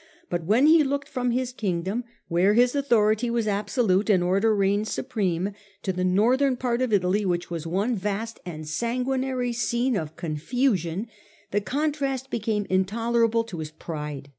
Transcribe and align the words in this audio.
But 0.31 0.45
when 0.45 0.65
he 0.65 0.83
looked 0.83 1.07
from 1.07 1.29
his 1.29 1.53
Kingdom, 1.53 2.05
where 2.27 2.55
his 2.55 2.73
authority 2.73 3.29
was 3.29 3.47
absolute 3.47 4.09
and 4.09 4.23
order 4.23 4.55
reigned 4.55 4.87
supreme, 4.87 5.51
to 5.83 5.93
the 5.93 6.03
northern 6.03 6.57
part 6.57 6.81
of 6.81 6.91
Italy, 6.91 7.23
which 7.23 7.51
was 7.51 7.67
one 7.67 7.95
vast 7.95 8.39
and 8.43 8.67
sanguinary 8.67 9.53
scene 9.53 9.95
of 9.95 10.15
confusion, 10.15 11.07
the 11.51 11.61
contrast 11.61 12.31
became 12.31 12.65
intolerable 12.67 13.43
to 13.43 13.59
his 13.59 13.69
pride. 13.69 14.29